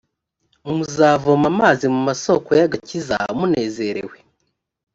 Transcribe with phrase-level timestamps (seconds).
[0.77, 4.17] muzavoma amazi mu masoko y’agakiza munezerewe